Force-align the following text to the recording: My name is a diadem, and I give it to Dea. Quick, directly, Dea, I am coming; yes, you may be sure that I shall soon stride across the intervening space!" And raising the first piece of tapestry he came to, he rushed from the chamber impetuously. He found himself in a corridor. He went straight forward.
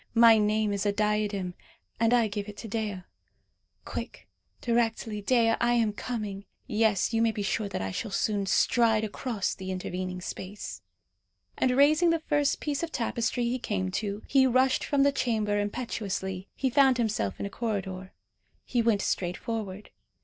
My 0.15 0.39
name 0.39 0.73
is 0.73 0.83
a 0.87 0.91
diadem, 0.91 1.53
and 1.99 2.11
I 2.11 2.27
give 2.27 2.49
it 2.49 2.57
to 2.57 2.67
Dea. 2.67 3.03
Quick, 3.85 4.27
directly, 4.59 5.21
Dea, 5.21 5.51
I 5.61 5.73
am 5.73 5.93
coming; 5.93 6.45
yes, 6.65 7.13
you 7.13 7.21
may 7.21 7.29
be 7.31 7.43
sure 7.43 7.69
that 7.69 7.83
I 7.83 7.91
shall 7.91 8.09
soon 8.09 8.47
stride 8.47 9.03
across 9.03 9.53
the 9.53 9.69
intervening 9.69 10.19
space!" 10.19 10.81
And 11.55 11.77
raising 11.77 12.09
the 12.09 12.17
first 12.17 12.59
piece 12.59 12.81
of 12.81 12.91
tapestry 12.91 13.43
he 13.43 13.59
came 13.59 13.91
to, 14.01 14.23
he 14.27 14.47
rushed 14.47 14.83
from 14.83 15.03
the 15.03 15.11
chamber 15.11 15.59
impetuously. 15.59 16.47
He 16.55 16.71
found 16.71 16.97
himself 16.97 17.39
in 17.39 17.45
a 17.45 17.51
corridor. 17.51 18.11
He 18.65 18.81
went 18.81 19.03
straight 19.03 19.37
forward. 19.37 19.91